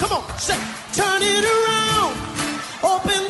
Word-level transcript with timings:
Come 0.00 0.12
on, 0.12 0.38
say, 0.38 0.56
turn 0.94 1.20
it 1.20 1.44
around. 1.44 2.16
Open 2.82 3.29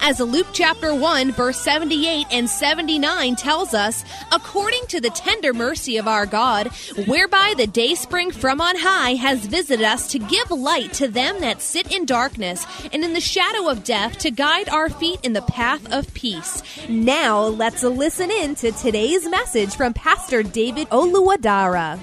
As 0.00 0.20
Luke 0.20 0.46
chapter 0.52 0.94
1, 0.94 1.32
verse 1.32 1.60
78 1.60 2.26
and 2.30 2.48
79 2.48 3.36
tells 3.36 3.74
us, 3.74 4.04
according 4.32 4.86
to 4.86 5.00
the 5.00 5.10
tender 5.10 5.52
mercy 5.52 5.96
of 5.96 6.08
our 6.08 6.24
God, 6.24 6.68
whereby 7.06 7.54
the 7.56 7.66
day 7.66 7.94
spring 7.94 8.30
from 8.30 8.60
on 8.60 8.76
high 8.76 9.14
has 9.14 9.44
visited 9.46 9.84
us 9.84 10.10
to 10.12 10.18
give 10.18 10.50
light 10.50 10.92
to 10.94 11.08
them 11.08 11.40
that 11.40 11.60
sit 11.60 11.94
in 11.94 12.06
darkness 12.06 12.64
and 12.92 13.04
in 13.04 13.12
the 13.12 13.20
shadow 13.20 13.68
of 13.68 13.84
death 13.84 14.18
to 14.18 14.30
guide 14.30 14.68
our 14.68 14.88
feet 14.88 15.20
in 15.22 15.32
the 15.32 15.42
path 15.42 15.92
of 15.92 16.12
peace. 16.14 16.62
Now 16.88 17.42
let's 17.42 17.82
listen 17.82 18.30
in 18.30 18.54
to 18.56 18.72
today's 18.72 19.28
message 19.28 19.76
from 19.76 19.92
Pastor 19.94 20.42
David 20.42 20.88
Oluwadara. 20.90 22.00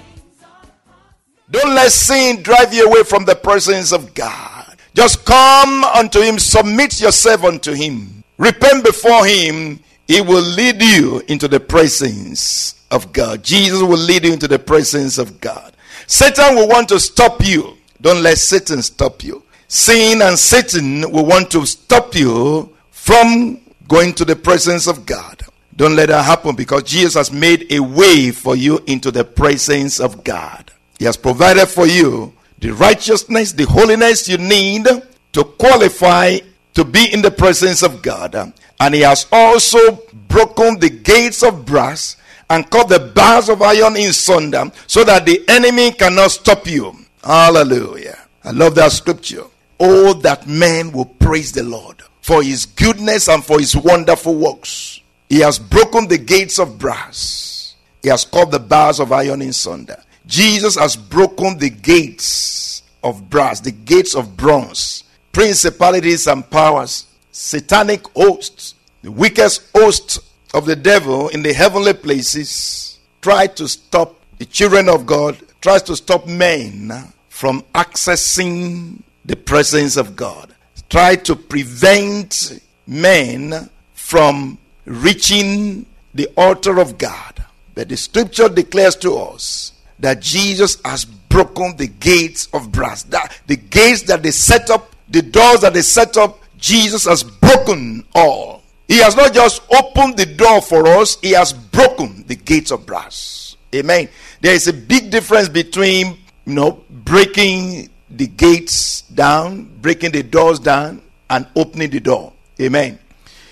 Don't 1.50 1.76
let 1.76 1.92
sin 1.92 2.42
drive 2.42 2.74
you 2.74 2.88
away 2.88 3.04
from 3.04 3.26
the 3.26 3.36
presence 3.36 3.92
of 3.92 4.14
God. 4.14 4.55
Just 4.96 5.26
come 5.26 5.84
unto 5.84 6.22
Him, 6.22 6.40
submit 6.40 7.02
yourself 7.02 7.44
unto 7.44 7.74
Him, 7.74 8.24
repent 8.38 8.86
before 8.86 9.26
Him. 9.26 9.82
He 10.08 10.22
will 10.22 10.42
lead 10.42 10.82
you 10.82 11.22
into 11.28 11.48
the 11.50 11.60
presence 11.60 12.76
of 12.92 13.12
God. 13.12 13.44
Jesus 13.44 13.82
will 13.82 13.98
lead 13.98 14.24
you 14.24 14.32
into 14.32 14.48
the 14.48 14.60
presence 14.60 15.18
of 15.18 15.42
God. 15.42 15.76
Satan 16.08 16.56
will 16.56 16.70
want 16.70 16.88
to 16.90 17.00
stop 17.00 17.44
you. 17.46 17.76
Don't 18.00 18.24
let 18.24 18.38
Satan 18.38 18.82
stop 18.82 19.24
you. 19.24 19.44
Sin 19.68 20.22
and 20.22 20.38
Satan 20.40 21.12
will 21.12 21.26
want 21.26 21.52
to 21.52 21.66
stop 21.66 22.16
you 22.16 22.74
from 22.92 23.60
going 23.88 24.14
to 24.14 24.24
the 24.24 24.36
presence 24.36 24.88
of 24.88 25.06
God. 25.06 25.42
Don't 25.76 25.96
let 25.96 26.08
that 26.08 26.24
happen 26.24 26.56
because 26.56 26.84
Jesus 26.84 27.16
has 27.16 27.32
made 27.32 27.70
a 27.72 27.82
way 27.82 28.32
for 28.32 28.56
you 28.56 28.80
into 28.88 29.12
the 29.12 29.26
presence 29.26 30.00
of 30.00 30.24
God. 30.24 30.72
He 31.00 31.06
has 31.06 31.18
provided 31.18 31.66
for 31.66 31.86
you 31.86 32.32
the 32.60 32.72
righteousness, 32.72 33.52
the 33.52 33.66
holiness 33.66 34.28
you 34.28 34.38
need 34.38 34.88
to 35.34 35.44
qualify 35.44 36.40
to 36.74 36.84
be 36.84 37.12
in 37.14 37.22
the 37.22 37.32
presence 37.32 37.84
of 37.84 38.02
God. 38.02 38.54
And 38.80 38.96
He 38.96 39.02
has 39.02 39.28
also 39.32 40.02
broken 40.28 40.80
the 40.80 40.90
gates 40.90 41.44
of 41.44 41.66
brass 41.66 42.18
and 42.50 42.70
cut 42.70 42.90
the 42.90 43.00
bars 43.00 43.50
of 43.50 43.62
iron 43.62 43.96
in 43.98 44.14
sunder 44.14 44.72
so 44.88 45.04
that 45.04 45.26
the 45.26 45.44
enemy 45.48 45.92
cannot 45.92 46.32
stop 46.32 46.68
you. 46.68 46.96
Hallelujah. 47.24 48.20
I 48.44 48.52
love 48.52 48.76
that 48.76 48.92
scripture. 48.92 49.44
Oh, 49.80 50.14
that 50.14 50.48
man 50.48 50.92
will 50.92 51.06
praise 51.06 51.52
the 51.52 51.64
Lord 51.64 52.02
for 52.22 52.42
his 52.42 52.66
goodness 52.66 53.28
and 53.28 53.44
for 53.44 53.60
his 53.60 53.76
wonderful 53.76 54.36
works. 54.36 55.02
He 55.30 55.40
has 55.40 55.60
broken 55.60 56.08
the 56.08 56.18
gates 56.18 56.60
of 56.60 56.78
brass, 56.78 57.76
he 58.02 58.10
has 58.10 58.26
cut 58.26 58.52
the 58.52 58.60
bars 58.60 59.00
of 59.00 59.12
iron 59.12 59.42
in 59.42 59.54
sunder. 59.54 60.02
Jesus 60.28 60.76
has 60.76 60.96
broken 60.96 61.58
the 61.58 61.70
gates 61.70 62.84
of 63.04 63.30
brass, 63.30 63.60
the 63.60 63.72
gates 63.72 64.16
of 64.16 64.36
bronze, 64.36 65.04
principalities 65.32 66.28
and 66.28 66.50
powers, 66.50 67.06
satanic 67.32 68.08
hosts, 68.16 68.76
the 69.04 69.12
weakest 69.12 69.70
host 69.76 70.20
of 70.54 70.66
the 70.66 70.76
devil 70.76 71.30
in 71.30 71.44
the 71.44 71.54
heavenly 71.54 71.94
places, 71.94 72.98
try 73.22 73.46
to 73.46 73.68
stop 73.68 74.16
the 74.40 74.46
children 74.46 74.90
of 74.90 75.06
God, 75.06 75.38
tries 75.62 75.84
to 75.84 75.96
stop 75.96 76.26
men 76.26 76.92
from 77.30 77.62
accessing 77.74 79.02
the 79.26 79.36
presence 79.36 79.98
of 79.98 80.16
God, 80.16 80.56
try 80.90 81.16
to 81.18 81.36
prevent 81.36 82.60
men 82.88 83.70
from 83.94 84.58
reaching 84.86 85.86
the 86.14 86.28
altar 86.38 86.80
of 86.80 86.98
God. 86.98 87.44
But 87.74 87.90
the 87.90 87.98
scripture 87.98 88.48
declares 88.48 88.96
to 88.98 89.16
us 89.18 89.74
that 90.00 90.22
Jesus 90.22 90.78
has 90.84 91.06
broken 91.06 91.76
the 91.78 91.88
gates 91.88 92.48
of 92.54 92.72
brass. 92.72 93.04
That 93.04 93.38
the 93.48 93.56
gates 93.56 94.04
that 94.04 94.24
they 94.24 94.32
set 94.32 94.70
up, 94.70 94.96
the 95.10 95.22
doors 95.22 95.62
that 95.62 95.74
they 95.74 95.82
set 95.82 96.18
up, 96.18 96.40
Jesus 96.58 97.06
has 97.06 97.24
broken 97.24 98.06
all. 98.14 98.64
He 98.88 99.00
has 99.00 99.16
not 99.16 99.34
just 99.34 99.62
opened 99.72 100.18
the 100.18 100.26
door 100.26 100.62
for 100.62 100.88
us, 100.88 101.18
he 101.22 101.32
has 101.32 101.54
broken 101.54 102.24
the 102.28 102.36
gates 102.36 102.72
of 102.72 102.86
brass. 102.86 103.58
Amen. 103.74 104.10
There 104.42 104.54
is 104.54 104.68
a 104.68 104.74
big 104.74 105.10
difference 105.10 105.50
between, 105.50 106.18
you 106.46 106.54
know, 106.54 106.84
breaking 106.90 107.90
the 108.10 108.28
gates 108.28 109.02
down, 109.02 109.66
breaking 109.82 110.12
the 110.12 110.24
doors 110.24 110.60
down, 110.60 111.02
and 111.30 111.48
opening 111.56 111.90
the 111.90 112.00
door. 112.00 112.32
Amen. 112.62 113.00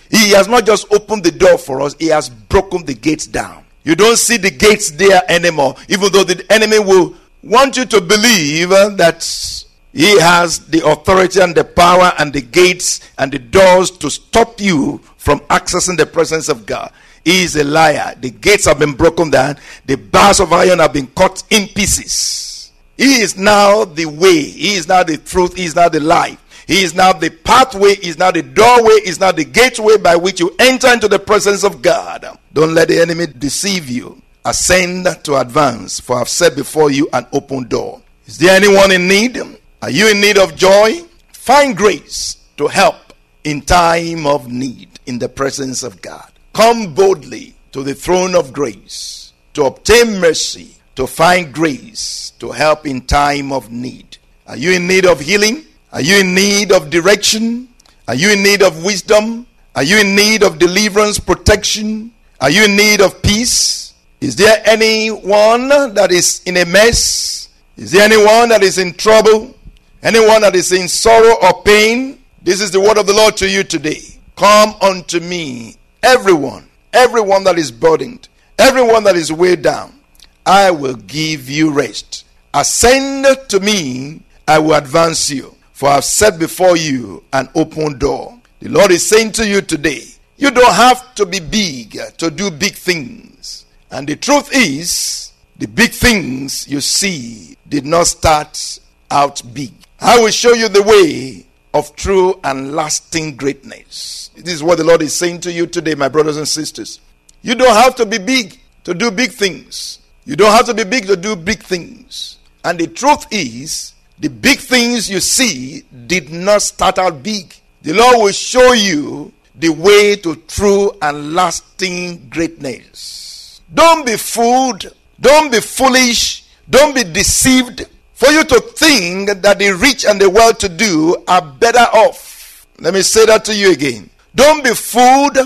He 0.09 0.31
has 0.31 0.47
not 0.47 0.65
just 0.65 0.91
opened 0.93 1.23
the 1.23 1.31
door 1.31 1.57
for 1.57 1.81
us, 1.81 1.95
he 1.99 2.07
has 2.07 2.29
broken 2.29 2.85
the 2.85 2.93
gates 2.93 3.25
down. 3.25 3.62
You 3.83 3.95
don't 3.95 4.17
see 4.17 4.37
the 4.37 4.51
gates 4.51 4.91
there 4.91 5.21
anymore, 5.27 5.75
even 5.89 6.11
though 6.11 6.23
the 6.23 6.45
enemy 6.51 6.79
will 6.79 7.15
want 7.43 7.75
you 7.75 7.85
to 7.85 7.99
believe 8.01 8.69
that 8.69 9.65
he 9.91 10.19
has 10.19 10.59
the 10.59 10.87
authority 10.87 11.39
and 11.41 11.53
the 11.53 11.63
power 11.63 12.13
and 12.17 12.33
the 12.33 12.41
gates 12.41 13.01
and 13.17 13.31
the 13.31 13.39
doors 13.39 13.91
to 13.91 14.09
stop 14.09 14.59
you 14.59 14.99
from 15.17 15.39
accessing 15.41 15.97
the 15.97 16.05
presence 16.05 16.49
of 16.49 16.65
God. 16.65 16.91
He 17.23 17.43
is 17.43 17.55
a 17.55 17.63
liar. 17.63 18.15
The 18.19 18.31
gates 18.31 18.65
have 18.65 18.79
been 18.79 18.93
broken 18.93 19.29
down, 19.29 19.57
the 19.85 19.95
bars 19.95 20.39
of 20.39 20.51
iron 20.51 20.79
have 20.79 20.93
been 20.93 21.07
cut 21.07 21.43
in 21.49 21.67
pieces. 21.67 22.71
He 22.97 23.21
is 23.21 23.37
now 23.37 23.85
the 23.85 24.05
way, 24.05 24.41
he 24.41 24.75
is 24.75 24.87
now 24.87 25.03
the 25.03 25.17
truth, 25.17 25.55
he 25.55 25.65
is 25.65 25.75
now 25.75 25.89
the 25.89 25.99
life. 25.99 26.39
He 26.65 26.83
is 26.83 26.95
now 26.95 27.11
the 27.11 27.29
pathway, 27.29 27.95
he 27.95 28.09
is 28.09 28.17
now 28.17 28.31
the 28.31 28.41
doorway, 28.41 29.01
he 29.03 29.09
is 29.09 29.19
now 29.19 29.31
the 29.31 29.43
gateway 29.43 29.97
by 29.97 30.15
which 30.15 30.39
you 30.39 30.55
enter 30.59 30.91
into 30.91 31.07
the 31.07 31.19
presence 31.19 31.63
of 31.63 31.81
God. 31.81 32.37
Don't 32.53 32.75
let 32.75 32.89
the 32.89 33.01
enemy 33.01 33.25
deceive 33.27 33.89
you. 33.89 34.21
Ascend 34.45 35.07
to 35.23 35.37
advance, 35.37 35.99
for 35.99 36.17
I've 36.17 36.29
set 36.29 36.55
before 36.55 36.91
you 36.91 37.09
an 37.13 37.25
open 37.33 37.67
door. 37.67 38.01
Is 38.27 38.37
there 38.37 38.55
anyone 38.55 38.91
in 38.91 39.07
need? 39.07 39.39
Are 39.81 39.89
you 39.89 40.09
in 40.09 40.21
need 40.21 40.37
of 40.37 40.55
joy? 40.55 41.01
Find 41.31 41.75
grace 41.75 42.37
to 42.57 42.67
help 42.67 43.13
in 43.43 43.61
time 43.61 44.27
of 44.27 44.51
need 44.51 44.99
in 45.05 45.19
the 45.19 45.29
presence 45.29 45.81
of 45.83 46.01
God. 46.01 46.31
Come 46.53 46.93
boldly 46.93 47.55
to 47.71 47.83
the 47.83 47.95
throne 47.95 48.35
of 48.35 48.53
grace 48.53 49.33
to 49.53 49.65
obtain 49.65 50.19
mercy, 50.19 50.75
to 50.95 51.07
find 51.07 51.53
grace 51.53 52.31
to 52.39 52.51
help 52.51 52.85
in 52.85 53.01
time 53.01 53.51
of 53.51 53.71
need. 53.71 54.17
Are 54.47 54.57
you 54.57 54.73
in 54.73 54.87
need 54.87 55.05
of 55.05 55.19
healing? 55.19 55.65
Are 55.91 56.01
you 56.01 56.19
in 56.19 56.35
need 56.35 56.71
of 56.71 56.89
direction? 56.89 57.69
Are 58.07 58.15
you 58.15 58.31
in 58.31 58.43
need 58.43 58.61
of 58.61 58.83
wisdom? 58.83 59.47
Are 59.75 59.83
you 59.83 59.99
in 59.99 60.15
need 60.15 60.43
of 60.43 60.59
deliverance, 60.59 61.19
protection? 61.19 62.12
Are 62.43 62.49
you 62.49 62.65
in 62.65 62.75
need 62.75 62.99
of 62.99 63.21
peace? 63.21 63.93
Is 64.19 64.35
there 64.35 64.61
anyone 64.65 65.69
that 65.69 66.11
is 66.11 66.41
in 66.45 66.57
a 66.57 66.65
mess? 66.65 67.47
Is 67.77 67.93
there 67.93 68.03
anyone 68.03 68.49
that 68.49 68.61
is 68.61 68.77
in 68.79 68.95
trouble? 68.95 69.55
Anyone 70.01 70.41
that 70.41 70.53
is 70.53 70.73
in 70.73 70.89
sorrow 70.89 71.37
or 71.41 71.63
pain? 71.63 72.21
This 72.41 72.59
is 72.59 72.69
the 72.69 72.81
word 72.81 72.97
of 72.97 73.07
the 73.07 73.13
Lord 73.13 73.37
to 73.37 73.49
you 73.49 73.63
today. 73.63 74.01
Come 74.35 74.75
unto 74.81 75.21
me, 75.21 75.77
everyone, 76.03 76.67
everyone 76.91 77.45
that 77.45 77.57
is 77.57 77.71
burdened, 77.71 78.27
everyone 78.59 79.05
that 79.05 79.15
is 79.15 79.31
weighed 79.31 79.61
down. 79.61 79.97
I 80.45 80.69
will 80.69 80.95
give 80.95 81.49
you 81.49 81.71
rest. 81.71 82.25
Ascend 82.53 83.25
to 83.47 83.61
me, 83.61 84.21
I 84.49 84.59
will 84.59 84.73
advance 84.73 85.29
you. 85.29 85.55
For 85.71 85.87
I've 85.87 86.03
set 86.03 86.39
before 86.39 86.75
you 86.75 87.23
an 87.31 87.47
open 87.55 87.97
door. 87.99 88.37
The 88.59 88.67
Lord 88.67 88.91
is 88.91 89.07
saying 89.07 89.31
to 89.33 89.47
you 89.47 89.61
today, 89.61 90.03
you 90.43 90.51
don't 90.51 90.73
have 90.73 91.15
to 91.15 91.25
be 91.25 91.39
big 91.39 91.97
to 92.17 92.29
do 92.29 92.51
big 92.51 92.73
things. 92.73 93.63
And 93.89 94.05
the 94.05 94.17
truth 94.17 94.49
is, 94.51 95.31
the 95.57 95.67
big 95.67 95.91
things 95.91 96.67
you 96.67 96.81
see 96.81 97.55
did 97.69 97.85
not 97.85 98.07
start 98.07 98.79
out 99.09 99.41
big. 99.53 99.71
I 100.01 100.19
will 100.19 100.31
show 100.31 100.51
you 100.51 100.67
the 100.67 100.83
way 100.83 101.45
of 101.73 101.95
true 101.95 102.41
and 102.43 102.75
lasting 102.75 103.37
greatness. 103.37 104.31
This 104.35 104.55
is 104.55 104.61
what 104.61 104.79
the 104.79 104.83
Lord 104.83 105.01
is 105.01 105.15
saying 105.15 105.39
to 105.41 105.51
you 105.51 105.65
today, 105.65 105.95
my 105.95 106.09
brothers 106.09 106.35
and 106.35 106.47
sisters. 106.47 106.99
You 107.41 107.55
don't 107.55 107.75
have 107.75 107.95
to 107.95 108.05
be 108.05 108.17
big 108.17 108.59
to 108.83 108.93
do 108.93 109.11
big 109.11 109.31
things. 109.31 109.99
You 110.25 110.35
don't 110.35 110.51
have 110.51 110.65
to 110.65 110.73
be 110.73 110.83
big 110.83 111.05
to 111.07 111.15
do 111.15 111.37
big 111.37 111.63
things. 111.63 112.37
And 112.65 112.77
the 112.77 112.87
truth 112.87 113.27
is, 113.31 113.93
the 114.19 114.27
big 114.27 114.59
things 114.59 115.09
you 115.09 115.21
see 115.21 115.85
did 116.05 116.31
not 116.31 116.63
start 116.63 116.99
out 116.99 117.23
big. 117.23 117.55
The 117.81 117.93
Lord 117.93 118.17
will 118.17 118.31
show 118.33 118.73
you 118.73 119.31
the 119.55 119.69
way 119.69 120.15
to 120.17 120.35
true 120.47 120.91
and 121.01 121.33
lasting 121.33 122.29
greatness. 122.29 123.61
Don't 123.73 124.05
be 124.05 124.17
fooled. 124.17 124.93
Don't 125.19 125.51
be 125.51 125.59
foolish. 125.59 126.45
Don't 126.69 126.95
be 126.95 127.03
deceived 127.03 127.87
for 128.13 128.29
you 128.29 128.43
to 128.43 128.59
think 128.61 129.41
that 129.41 129.59
the 129.59 129.71
rich 129.71 130.05
and 130.05 130.19
the 130.19 130.29
well 130.29 130.53
to 130.53 130.69
do 130.69 131.15
are 131.27 131.41
better 131.41 131.79
off. 131.79 132.67
Let 132.79 132.93
me 132.93 133.01
say 133.01 133.25
that 133.25 133.45
to 133.45 133.55
you 133.55 133.71
again. 133.71 134.09
Don't 134.35 134.63
be 134.63 134.73
fooled. 134.73 135.37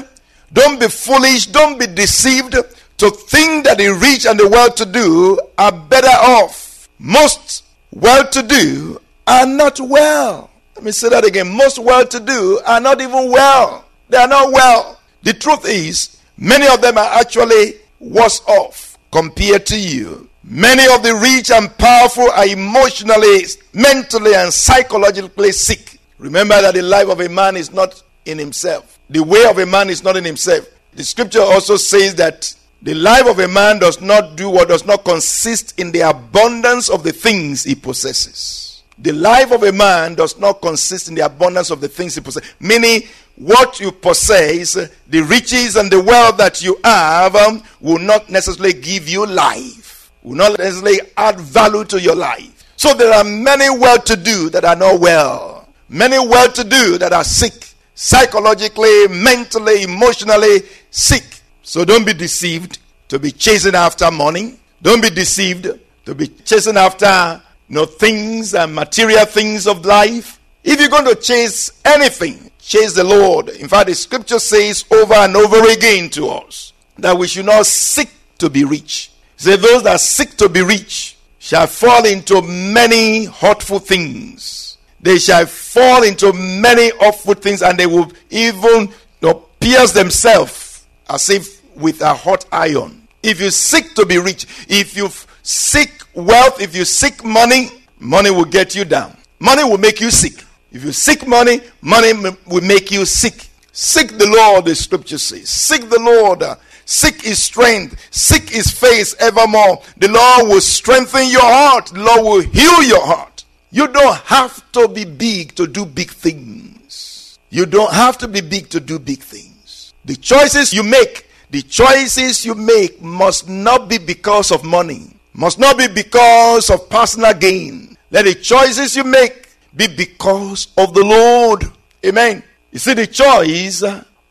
Don't 0.54 0.80
be 0.80 0.88
foolish. 0.88 1.48
Don't 1.48 1.80
be 1.80 1.88
deceived 1.88 2.54
to 2.54 3.10
think 3.12 3.66
that 3.66 3.78
the 3.78 3.90
rich 3.90 4.26
and 4.26 4.40
the 4.40 4.48
well 4.48 4.72
to 4.72 4.86
do 4.86 5.40
are 5.58 5.72
better 5.72 6.08
off. 6.08 6.88
Most 7.00 7.64
well 7.92 8.28
to 8.30 8.44
do 8.44 9.02
are 9.26 9.46
not 9.46 9.80
well. 9.80 10.50
Let 10.76 10.84
me 10.84 10.92
say 10.92 11.10
that 11.10 11.26
again. 11.26 11.56
Most 11.56 11.80
well 11.80 12.06
to 12.08 12.20
do 12.20 12.62
are 12.66 12.80
not 12.80 13.02
even 13.02 13.30
well. 13.32 13.86
They 14.10 14.18
are 14.18 14.28
not 14.28 14.52
well. 14.52 15.00
The 15.24 15.34
truth 15.34 15.66
is, 15.66 16.18
many 16.38 16.68
of 16.68 16.82
them 16.82 16.98
are 16.98 17.20
actually 17.20 17.76
worse 18.00 18.42
off 18.48 18.98
compared 19.12 19.66
to 19.68 19.80
you. 19.80 20.30
Many 20.44 20.84
of 20.94 21.04
the 21.04 21.14
rich 21.16 21.52
and 21.52 21.76
powerful 21.78 22.30
are 22.32 22.48
emotionally, 22.48 23.42
mentally, 23.74 24.34
and 24.34 24.54
psychologically 24.54 25.52
sick. 25.52 26.00
Remember 26.20 26.62
that 26.62 26.74
the 26.74 26.82
life 26.82 27.10
of 27.10 27.20
a 27.20 27.28
man 27.28 27.58
is 27.58 27.74
not 27.74 28.02
in 28.26 28.38
himself. 28.38 28.98
The 29.10 29.22
way 29.22 29.46
of 29.46 29.58
a 29.58 29.66
man 29.66 29.90
is 29.90 30.04
not 30.04 30.16
in 30.16 30.24
himself. 30.24 30.66
The 30.94 31.04
scripture 31.04 31.42
also 31.42 31.76
says 31.76 32.16
that 32.16 32.54
the 32.82 32.94
life 32.94 33.28
of 33.28 33.40
a 33.40 33.48
man 33.48 33.80
does 33.80 34.02
not 34.02 34.38
do 34.38 34.50
what 34.50 34.70
does 34.70 34.86
not 34.86 35.04
consist 35.04 35.80
in 35.80 35.92
the 35.92 36.02
abundance 36.02 36.90
of 36.90 37.04
the 37.04 37.12
things 37.12 37.64
he 37.64 37.76
possesses. 37.76 38.84
The 39.00 39.12
life 39.12 39.52
of 39.52 39.64
a 39.64 39.72
man 39.72 40.16
does 40.16 40.40
not 40.40 40.62
consist 40.62 41.08
in 41.10 41.16
the 41.16 41.26
abundance 41.26 41.70
of 41.70 41.82
the 41.82 41.88
things 41.88 42.16
he 42.16 42.22
possesses. 42.22 42.54
Meaning, 42.60 43.02
what 43.38 43.80
you 43.80 43.92
possess, 43.92 44.74
the 45.08 45.22
riches 45.22 45.76
and 45.76 45.92
the 45.92 46.02
wealth 46.02 46.38
that 46.38 46.62
you 46.62 46.78
have, 46.84 47.36
um, 47.36 47.64
will 47.80 48.00
not 48.00 48.30
necessarily 48.30 48.74
give 48.74 49.08
you 49.08 49.26
life, 49.26 50.12
will 50.24 50.36
not 50.36 50.58
necessarily 50.58 51.00
add 51.16 51.40
value 51.40 51.86
to 51.86 52.02
your 52.02 52.16
life. 52.16 52.66
So, 52.76 52.94
there 52.94 53.14
are 53.14 53.24
many 53.24 53.70
well 53.70 54.00
to 54.00 54.16
do 54.16 54.50
that 54.52 54.66
are 54.66 54.76
not 54.76 55.00
well, 55.00 55.68
many 55.90 56.20
well 56.20 56.52
to 56.52 56.64
do 56.64 56.98
that 56.98 57.14
are 57.14 57.24
sick, 57.24 57.70
psychologically, 57.96 59.08
mentally, 59.08 59.84
emotionally 59.84 60.62
sick. 60.92 61.24
So 61.68 61.84
don't 61.84 62.06
be 62.06 62.14
deceived 62.14 62.80
to 63.10 63.20
be 63.20 63.30
chasing 63.30 63.76
after 63.76 64.10
money. 64.10 64.58
Don't 64.82 65.02
be 65.02 65.10
deceived 65.10 65.68
to 66.06 66.16
be 66.16 66.28
chasing 66.28 66.78
after 66.78 67.42
you 67.68 67.76
know, 67.76 67.86
things 67.86 68.54
and 68.54 68.74
material 68.74 69.26
things 69.26 69.68
of 69.68 69.86
life. 69.86 70.37
If 70.70 70.82
you're 70.82 70.90
going 70.90 71.06
to 71.06 71.16
chase 71.16 71.72
anything, 71.86 72.52
chase 72.60 72.92
the 72.92 73.06
Lord. 73.06 73.48
In 73.48 73.70
fact, 73.70 73.88
the 73.88 73.96
scripture 73.96 74.38
says 74.38 74.84
over 74.92 75.14
and 75.14 75.34
over 75.38 75.70
again 75.72 76.10
to 76.10 76.28
us 76.28 76.74
that 76.98 77.18
we 77.18 77.26
should 77.26 77.46
not 77.46 77.66
seek 77.66 78.10
to 78.40 78.50
be 78.50 78.66
rich. 78.66 79.14
Say, 79.38 79.56
those 79.56 79.84
that 79.84 80.02
seek 80.02 80.36
to 80.36 80.50
be 80.50 80.62
rich 80.62 81.16
shall 81.40 81.68
fall 81.68 82.06
into 82.06 82.42
many 82.42 83.24
hurtful 83.24 83.80
things. 83.80 84.78
They 85.00 85.20
shall 85.20 85.46
fall 85.46 86.04
into 86.04 86.34
many 86.34 86.92
awful 87.00 87.36
things, 87.36 87.62
and 87.62 87.80
they 87.80 87.86
will 87.86 88.12
even 88.30 88.88
you 88.88 88.94
know, 89.22 89.46
pierce 89.62 89.94
themselves 89.94 90.86
as 91.10 91.30
if 91.30 91.64
with 91.78 92.02
a 92.02 92.14
hot 92.14 92.46
iron. 92.52 93.08
If 93.24 93.40
you 93.40 93.52
seek 93.52 93.96
to 93.96 94.06
be 94.06 94.18
rich, 94.18 94.46
if 94.68 94.98
you 94.98 95.08
seek 95.44 95.92
wealth, 96.14 96.60
if 96.60 96.76
you 96.76 96.84
seek 96.84 97.24
money, 97.24 97.70
money 98.00 98.32
will 98.32 98.44
get 98.44 98.76
you 98.76 98.84
down. 98.84 99.16
Money 99.40 99.64
will 99.64 99.78
make 99.78 100.02
you 100.02 100.12
sick. 100.12 100.44
If 100.78 100.84
you 100.84 100.92
seek 100.92 101.26
money, 101.26 101.62
money 101.82 102.14
will 102.46 102.62
make 102.62 102.92
you 102.92 103.04
sick. 103.04 103.50
Seek 103.72 104.16
the 104.16 104.28
Lord, 104.28 104.66
the 104.66 104.76
scripture 104.76 105.18
says. 105.18 105.50
Seek 105.50 105.90
the 105.90 106.00
Lord. 106.00 106.44
Seek 106.86 107.24
his 107.24 107.42
strength. 107.42 108.00
Seek 108.12 108.52
his 108.52 108.70
face 108.70 109.16
evermore. 109.20 109.82
The 109.98 110.08
Lord 110.08 110.50
will 110.50 110.62
strengthen 110.62 111.30
your 111.30 111.42
heart. 111.42 111.88
The 111.88 112.04
Lord 112.04 112.22
will 112.22 112.42
heal 112.42 112.84
your 112.84 113.04
heart. 113.04 113.44
You 113.72 113.88
don't 113.88 114.18
have 114.18 114.72
to 114.74 114.88
be 114.88 115.04
big 115.04 115.56
to 115.56 115.66
do 115.66 115.84
big 115.84 116.12
things. 116.12 117.40
You 117.50 117.66
don't 117.66 117.92
have 117.92 118.20
to 118.20 118.28
be 118.28 118.42
big 118.42 118.70
to 118.70 118.80
do 118.80 119.00
big 119.00 119.24
things. 119.24 119.96
The 120.06 120.16
choices 120.16 120.74
you 120.74 120.84
make 120.84 121.28
the 121.50 121.64
choices 121.64 122.46
you 122.46 122.54
make 122.54 123.02
must 123.02 123.50
not 123.50 123.90
be 123.90 123.98
because 123.98 124.52
of 124.52 124.64
money, 124.64 125.16
must 125.34 125.58
not 125.58 125.78
be 125.80 125.88
because 125.88 126.70
of 126.70 126.88
personal 126.88 127.34
gain. 127.34 127.98
Let 128.12 128.26
the 128.26 128.36
choices 128.36 128.96
you 128.96 129.06
make 129.06 129.47
be 129.76 129.88
because 129.88 130.68
of 130.78 130.94
the 130.94 131.04
Lord. 131.04 131.64
Amen. 132.06 132.44
You 132.72 132.80
see, 132.80 132.94
the 132.94 133.08
choice 133.08 133.84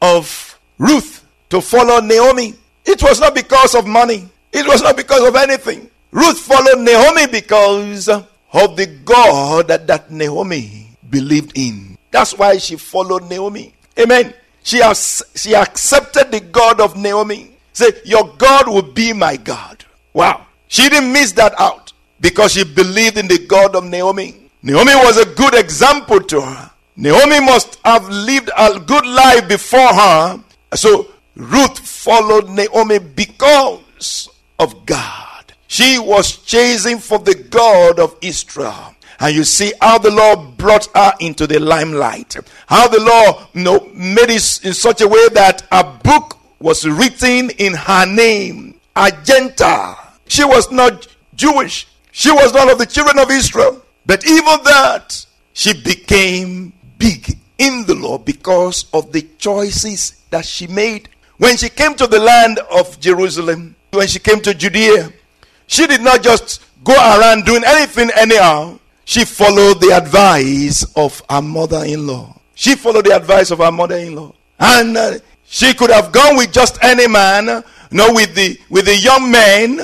of 0.03 0.59
Ruth 0.79 1.25
to 1.51 1.61
follow 1.61 2.01
Naomi, 2.01 2.55
it 2.85 3.03
was 3.03 3.21
not 3.21 3.35
because 3.35 3.75
of 3.75 3.87
money, 3.87 4.29
it 4.53 4.67
was 4.67 4.83
not 4.83 4.97
because 4.97 5.27
of 5.27 5.37
anything. 5.37 5.91
Ruth 6.11 6.39
followed 6.39 6.81
Naomi 6.81 7.27
because 7.27 8.09
of 8.09 8.77
the 8.77 8.87
God 9.05 9.69
that, 9.69 9.87
that 9.87 10.11
Naomi 10.11 10.97
believed 11.11 11.53
in. 11.57 11.99
That's 12.11 12.37
why 12.39 12.57
she 12.59 12.77
followed 12.77 13.29
Naomi. 13.29 13.75
Amen. 13.99 14.33
She, 14.63 14.79
has, 14.79 15.23
she 15.35 15.55
accepted 15.55 16.33
the 16.33 16.41
God 16.41 16.81
of 16.81 16.97
Naomi. 16.97 17.51
Say, 17.73 17.91
Your 18.05 18.35
God 18.39 18.69
will 18.69 18.83
be 18.83 19.13
my 19.13 19.37
God. 19.37 19.85
Wow. 20.13 20.47
She 20.69 20.89
didn't 20.89 21.13
miss 21.13 21.33
that 21.33 21.59
out 21.61 21.93
because 22.21 22.53
she 22.53 22.65
believed 22.65 23.19
in 23.19 23.29
the 23.29 23.45
God 23.47 23.77
of 23.77 23.85
Naomi. 23.85 24.46
Naomi 24.67 24.97
was 24.97 25.17
a 25.17 25.25
good 25.25 25.55
example 25.55 26.19
to 26.19 26.41
her. 26.41 26.71
Naomi 26.97 27.39
must 27.39 27.79
have 27.85 28.09
lived 28.09 28.51
a 28.59 28.81
good 28.81 29.07
life 29.07 29.47
before 29.47 29.95
her. 29.95 30.41
So 30.75 31.07
Ruth 31.37 31.79
followed 31.79 32.49
Naomi 32.49 32.99
because 32.99 34.29
of 34.59 34.85
God. 34.85 35.53
She 35.69 36.01
was 36.01 36.39
chasing 36.39 36.99
for 36.99 37.21
the 37.21 37.37
God 37.37 38.01
of 38.01 38.17
Israel. 38.21 38.97
And 39.21 39.37
you 39.37 39.45
see 39.45 39.73
how 39.81 39.99
the 39.99 40.11
Lord 40.11 40.57
brought 40.57 40.89
her 40.97 41.13
into 41.21 41.47
the 41.47 41.61
limelight. 41.61 42.37
How 42.67 42.89
the 42.89 42.99
Lord 42.99 43.47
you 43.55 43.63
know, 43.63 43.89
made 43.95 44.31
it 44.31 44.65
in 44.65 44.75
such 44.75 45.01
a 45.01 45.07
way 45.07 45.29
that 45.35 45.65
a 45.71 45.85
book 45.85 46.39
was 46.59 46.85
written 46.85 47.51
in 47.51 47.73
her 47.75 48.05
name. 48.05 48.81
A 48.97 49.13
Gentile. 49.23 49.97
She 50.27 50.45
was 50.45 50.73
not 50.73 51.07
Jewish. 51.37 51.87
She 52.11 52.33
was 52.33 52.53
one 52.53 52.69
of 52.69 52.79
the 52.79 52.87
children 52.87 53.21
of 53.21 53.31
Israel. 53.31 53.81
But 54.07 54.25
even 54.27 54.63
that, 54.65 55.27
she 55.53 55.73
became 55.73 56.73
big 56.99 57.39
in 57.59 57.85
the 57.87 57.95
Lord 57.95 58.25
because 58.25 58.87
of 58.93 59.13
the 59.13 59.23
choices 59.39 60.23
that 60.31 60.45
she 60.45 60.67
made. 60.67 61.09
When 61.39 61.57
she 61.57 61.69
came 61.69 61.95
to 61.97 62.07
the 62.07 62.21
land 62.21 62.61
of 62.71 62.99
Jerusalem, 63.01 63.75
when 63.91 64.07
she 64.07 64.19
came 64.19 64.41
to 64.43 64.55
Judea, 64.55 65.13
she 65.67 65.87
did 65.87 66.01
not 66.01 66.23
just 66.23 66.63
go 66.85 66.95
around 66.95 67.45
doing 67.45 67.65
anything 67.67 68.11
anyhow. 68.17 68.79
She 69.05 69.25
followed 69.25 69.81
the 69.81 69.93
advice 69.97 70.85
of 70.97 71.23
her 71.29 71.43
mother 71.43 71.85
in 71.85 72.07
law. 72.07 72.41
She 72.55 72.75
followed 72.75 73.07
the 73.07 73.17
advice 73.17 73.51
of 73.51 73.59
her 73.59 73.73
mother 73.73 73.97
in 73.97 74.15
law. 74.15 74.33
And 74.59 74.97
uh, 74.97 75.19
she 75.45 75.75
could 75.75 75.91
have 75.91 76.11
gone 76.13 76.37
with 76.37 76.53
just 76.53 76.83
any 76.83 77.07
man, 77.07 77.63
no, 77.91 78.13
with 78.13 78.35
the, 78.35 78.59
with 78.71 78.87
the 78.87 78.97
young 78.97 79.31
men. 79.31 79.81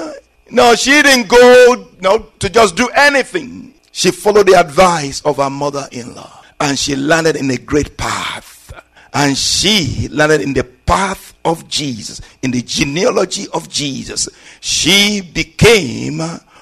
No, 0.51 0.75
she 0.75 1.03
didn't 1.03 1.29
go 1.29 1.89
know, 2.01 2.27
to 2.39 2.49
just 2.49 2.77
do 2.77 2.89
anything. 2.89 3.72
She 3.93 4.11
followed 4.11 4.49
the 4.49 4.59
advice 4.59 5.21
of 5.21 5.37
her 5.37 5.51
mother 5.51 5.87
in 5.93 6.15
law. 6.15 6.43
And 6.59 6.79
she 6.79 6.97
landed 6.97 7.37
in 7.37 7.51
a 7.51 7.57
great 7.59 7.97
path. 7.97 8.73
And 9.15 9.37
she 9.37 10.09
landed 10.09 10.41
in 10.41 10.55
the 10.55 10.65
path 10.65 11.35
of 11.45 11.69
Jesus, 11.69 12.21
in 12.43 12.51
the 12.51 12.63
genealogy 12.63 13.47
of 13.53 13.69
Jesus. 13.69 14.29
She 14.61 15.21
became 15.21 16.21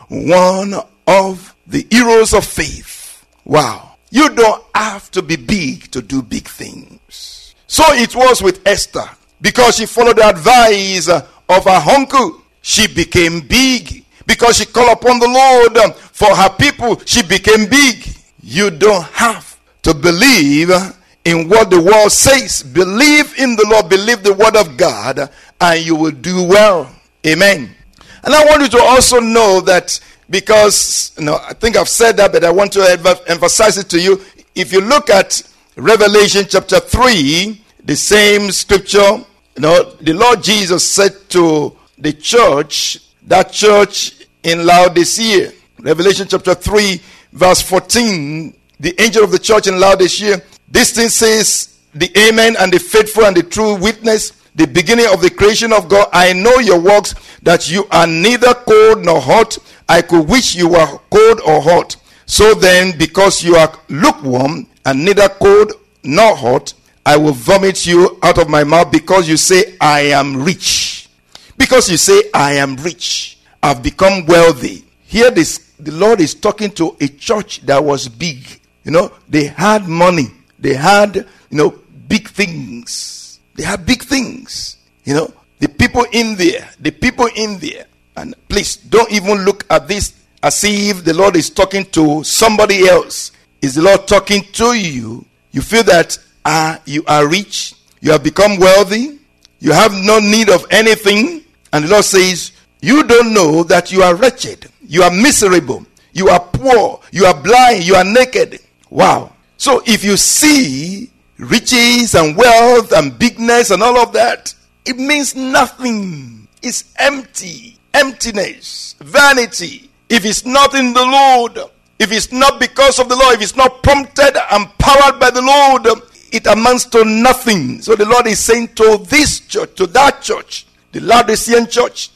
one 0.09 0.75
of 1.07 1.55
the 1.67 1.87
heroes 1.91 2.35
of 2.35 2.45
faith. 2.45 3.25
Wow. 3.45 3.97
You 4.11 4.35
don't 4.35 4.65
have 4.75 5.11
to 5.13 5.23
be 5.23 5.37
big 5.37 5.91
to 5.93 6.03
do 6.03 6.23
big 6.23 6.49
things. 6.49 7.55
So 7.69 7.85
it 7.89 8.17
was 8.17 8.43
with 8.43 8.67
Esther. 8.67 9.09
Because 9.41 9.77
she 9.77 9.87
followed 9.87 10.17
the 10.17 10.29
advice 10.29 11.09
of 11.09 11.65
her 11.65 11.91
uncle, 11.97 12.43
she 12.61 12.89
became 12.89 13.41
big. 13.41 14.00
Because 14.31 14.59
she 14.59 14.65
called 14.65 14.97
upon 14.97 15.19
the 15.19 15.27
Lord 15.27 15.77
um, 15.79 15.93
for 15.93 16.37
her 16.37 16.51
people, 16.51 17.01
she 17.05 17.21
became 17.21 17.69
big. 17.69 18.07
You 18.41 18.71
don't 18.71 19.03
have 19.07 19.59
to 19.83 19.93
believe 19.93 20.71
uh, 20.71 20.93
in 21.25 21.49
what 21.49 21.69
the 21.69 21.81
world 21.83 22.13
says. 22.13 22.63
Believe 22.63 23.37
in 23.41 23.57
the 23.57 23.67
Lord, 23.69 23.89
believe 23.89 24.23
the 24.23 24.33
word 24.33 24.55
of 24.55 24.77
God, 24.77 25.29
and 25.61 25.85
you 25.85 25.97
will 25.97 26.13
do 26.13 26.45
well. 26.45 26.95
Amen. 27.27 27.75
And 28.23 28.33
I 28.33 28.45
want 28.45 28.63
you 28.63 28.69
to 28.69 28.81
also 28.81 29.19
know 29.19 29.61
that 29.63 29.99
because 30.31 31.11
you 31.19 31.25
know, 31.25 31.41
I 31.43 31.53
think 31.53 31.77
I've 31.77 31.89
said 31.89 32.17
that, 32.19 32.31
but 32.31 32.45
I 32.45 32.53
want 32.53 32.73
to 32.75 33.25
emphasize 33.27 33.79
it 33.79 33.89
to 33.89 34.01
you. 34.01 34.23
If 34.55 34.73
you 34.73 34.81
look 34.81 35.11
at 35.11 35.43
Revelation 35.75 36.45
chapter 36.49 36.79
3, 36.79 37.61
the 37.85 37.97
same 37.97 38.53
scripture, 38.53 39.25
you 39.57 39.63
know, 39.63 39.91
the 40.01 40.13
Lord 40.13 40.41
Jesus 40.41 40.89
said 40.89 41.17
to 41.31 41.77
the 41.99 42.13
church, 42.13 43.01
that 43.27 43.53
church 43.53 44.20
in 44.43 44.65
Laodicea, 44.65 45.53
Revelation 45.81 46.27
chapter 46.29 46.55
3, 46.55 47.01
verse 47.33 47.61
14, 47.63 48.55
the 48.81 49.01
angel 49.01 49.25
of 49.25 49.31
the 49.31 49.39
church 49.39 49.67
in 49.67 49.79
Laodicea, 49.79 50.41
this 50.69 50.93
thing 50.93 51.09
says, 51.09 51.79
the 51.95 52.11
Amen 52.19 52.57
and 52.59 52.73
the 52.73 52.79
faithful 52.79 53.25
and 53.25 53.37
the 53.37 53.43
true 53.43 53.77
witness, 53.77 54.33
the 54.55 54.67
beginning 54.67 55.07
of 55.13 55.21
the 55.21 55.31
creation 55.31 55.73
of 55.73 55.89
God. 55.89 56.09
I 56.13 56.33
know 56.33 56.59
your 56.59 56.81
works, 56.81 57.15
that 57.43 57.71
you 57.71 57.87
are 57.91 58.07
neither 58.07 58.55
cold 58.55 59.05
nor 59.05 59.21
hot. 59.21 59.59
I 59.89 60.03
could 60.03 60.29
wish 60.29 60.55
you 60.55 60.69
were 60.69 60.99
cold 61.11 61.41
or 61.41 61.61
hot. 61.61 61.97
So 62.27 62.55
then, 62.55 62.97
because 62.97 63.43
you 63.43 63.57
are 63.57 63.73
lukewarm 63.89 64.67
and 64.85 65.05
neither 65.05 65.29
cold 65.29 65.73
nor 66.05 66.37
hot, 66.37 66.75
I 67.05 67.17
will 67.17 67.33
vomit 67.33 67.87
you 67.87 68.19
out 68.23 68.39
of 68.39 68.49
my 68.49 68.63
mouth 68.63 68.93
because 68.93 69.29
you 69.29 69.37
say, 69.37 69.77
I 69.81 70.03
am 70.03 70.43
rich. 70.45 71.09
Because 71.57 71.91
you 71.91 71.97
say, 71.97 72.23
I 72.33 72.53
am 72.55 72.77
rich. 72.77 73.39
I've 73.63 73.83
become 73.83 74.27
wealthy. 74.27 74.85
Here, 75.05 75.31
this, 75.31 75.73
the 75.79 75.93
Lord 75.93 76.21
is 76.21 76.35
talking 76.35 76.71
to 76.73 76.97
a 77.01 77.09
church 77.09 77.61
that 77.63 77.83
was 77.83 78.09
big. 78.09 78.61
You 78.85 78.93
know, 78.93 79.13
they 79.29 79.45
had 79.47 79.87
money. 79.87 80.29
They 80.59 80.75
had, 80.75 81.17
you 81.17 81.57
know, 81.57 81.79
big 82.09 82.29
things. 82.29 83.41
They 83.55 83.65
had 83.65 83.85
big 83.85 84.03
things. 84.03 84.77
You 85.05 85.15
know, 85.15 85.35
the 85.59 85.69
people 85.69 86.07
in 86.13 86.37
there, 86.37 86.69
the 86.81 86.91
people 86.91 87.29
in 87.35 87.59
there. 87.59 87.87
And 88.17 88.35
please 88.49 88.77
don't 88.77 89.11
even 89.13 89.45
look 89.45 89.65
at 89.71 89.89
this 89.89 90.15
as 90.43 90.63
if 90.65 91.05
the 91.05 91.15
Lord 91.15 91.37
is 91.37 91.51
talking 91.51 91.85
to 91.87 92.25
somebody 92.25 92.89
else. 92.89 93.33
Is 93.61 93.75
the 93.75 93.83
Lord 93.83 94.09
talking 94.09 94.43
to 94.53 94.73
you? 94.75 95.25
You 95.53 95.63
feel 95.63 95.83
that 95.85 96.19
uh, 96.45 96.79
you 96.87 97.05
are 97.07 97.29
rich, 97.29 97.75
you 98.01 98.13
have 98.13 98.23
become 98.23 98.59
wealthy, 98.59 99.19
you 99.59 99.73
have 99.73 99.93
no 99.93 100.19
need 100.19 100.49
of 100.49 100.65
anything, 100.71 101.45
and 101.73 101.85
the 101.85 101.89
Lord 101.89 102.05
says, 102.05 102.53
You 102.83 103.05
don't 103.05 103.35
know 103.35 103.63
that 103.65 103.93
you 103.93 104.03
are 104.03 104.15
wretched, 104.15 104.71
you 104.81 105.03
are 105.03 105.11
miserable, 105.11 105.85
you 106.13 106.29
are 106.29 106.41
poor, 106.41 107.01
you 107.13 107.27
are 107.27 107.41
blind, 107.41 107.87
you 107.87 107.95
are 107.95 108.05
naked. 108.05 108.61
Wow. 108.89 109.33
So 109.59 109.83
if 109.87 110.03
you 110.03 110.17
see 110.17 111.11
riches 111.39 112.15
and 112.15 112.37
wealth 112.37 112.93
and 112.93 113.19
bigness 113.19 113.71
and 113.71 113.83
all 113.83 113.99
of 113.99 114.13
that, 114.15 114.55
it 114.85 114.97
means 114.97 115.37
nothing. 115.37 116.49
It's 116.63 116.93
empty, 116.97 117.79
emptiness, 117.93 118.95
vanity. 119.01 119.91
If 120.09 120.25
it's 120.25 120.45
not 120.45 120.75
in 120.75 120.93
the 120.93 121.05
Lord, 121.05 121.59
if 121.99 122.13
it's 122.13 122.33
not 122.33 122.59
because 122.59 122.99
of 122.99 123.09
the 123.09 123.17
Lord, 123.17 123.35
if 123.35 123.43
it's 123.43 123.57
not 123.57 123.83
prompted 123.83 124.37
and 124.53 124.67
powered 124.79 125.21
by 125.21 125.31
the 125.31 125.43
Lord, 125.43 125.87
it 126.33 126.47
amounts 126.47 126.87
to 126.87 127.05
nothing. 127.05 127.83
So 127.83 127.95
the 127.95 128.07
Lord 128.07 128.27
is 128.27 128.39
saying 128.39 128.69
to 128.77 129.05
this 129.09 129.41
church, 129.41 129.75
to 129.77 129.87
that 129.89 130.23
church, 130.23 130.67
the 130.93 131.01
Laodicean 131.01 131.67
church, 131.67 132.11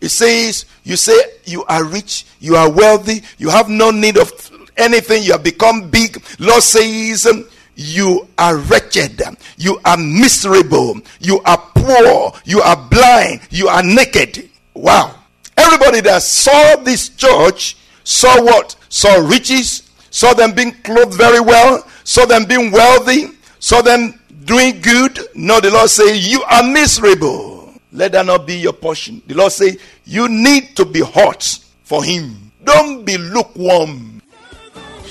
He 0.00 0.08
says, 0.08 0.64
You 0.82 0.96
say 0.96 1.14
you 1.44 1.64
are 1.64 1.84
rich, 1.84 2.26
you 2.40 2.56
are 2.56 2.70
wealthy, 2.70 3.22
you 3.38 3.50
have 3.50 3.68
no 3.68 3.90
need 3.90 4.16
of 4.16 4.32
anything, 4.76 5.22
you 5.22 5.32
have 5.32 5.44
become 5.44 5.90
big. 5.90 6.22
Lord 6.38 6.62
says, 6.62 7.28
You 7.76 8.26
are 8.38 8.56
wretched, 8.56 9.20
you 9.56 9.80
are 9.84 9.96
miserable, 9.96 11.00
you 11.20 11.40
are 11.44 11.58
poor, 11.74 12.32
you 12.44 12.60
are 12.60 12.76
blind, 12.88 13.42
you 13.50 13.68
are 13.68 13.82
naked. 13.82 14.48
Wow. 14.74 15.14
Everybody 15.56 16.00
that 16.02 16.22
saw 16.22 16.76
this 16.76 17.10
church 17.10 17.76
saw 18.04 18.42
what? 18.42 18.76
Saw 18.88 19.16
riches, 19.26 19.90
saw 20.10 20.32
them 20.32 20.52
being 20.52 20.72
clothed 20.82 21.14
very 21.14 21.40
well, 21.40 21.86
saw 22.04 22.24
them 22.24 22.46
being 22.46 22.70
wealthy, 22.70 23.28
saw 23.58 23.82
them 23.82 24.18
doing 24.46 24.80
good. 24.80 25.20
No, 25.34 25.60
the 25.60 25.70
Lord 25.70 25.90
say, 25.90 26.16
You 26.16 26.42
are 26.44 26.62
miserable. 26.62 27.59
Let 27.92 28.12
that 28.12 28.26
not 28.26 28.46
be 28.46 28.56
your 28.56 28.72
portion. 28.72 29.22
The 29.26 29.34
Lord 29.34 29.52
say, 29.52 29.76
You 30.04 30.28
need 30.28 30.76
to 30.76 30.84
be 30.84 31.00
hot 31.00 31.42
for 31.82 32.04
Him. 32.04 32.52
Don't 32.62 33.04
be 33.04 33.18
lukewarm. 33.18 34.19